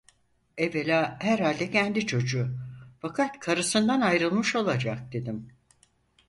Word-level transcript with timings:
Evvela, 0.57 1.17
herhalde 1.21 1.71
kendi 1.71 2.05
çocuğu, 2.07 2.57
fakat 3.01 3.39
karısından 3.39 4.01
ayrılmış 4.01 4.55
olacak, 4.55 4.99
dedim. 5.13 5.47